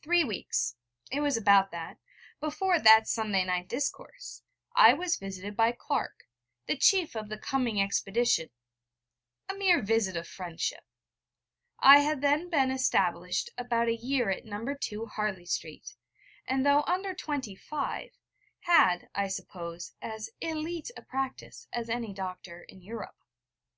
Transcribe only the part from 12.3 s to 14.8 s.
been established about a year at No.